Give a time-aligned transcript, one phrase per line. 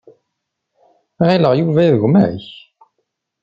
[1.27, 2.45] Ɣileɣ Yuba d gma-k.